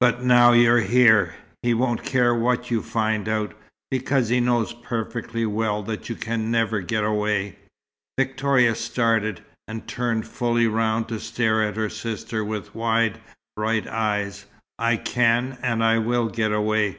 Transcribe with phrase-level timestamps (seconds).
[0.00, 3.54] But now you're here, he won't care what you find out,
[3.90, 7.56] because he knows perfectly well that you can never get away."
[8.18, 13.18] Victoria started, and turned fully round to stare at her sister with wide,
[13.56, 14.44] bright eyes.
[14.78, 16.98] "I can and I will get away!"